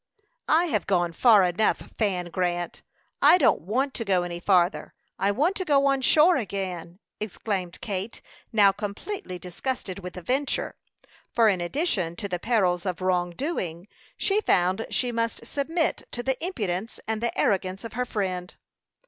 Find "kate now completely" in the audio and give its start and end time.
7.81-9.37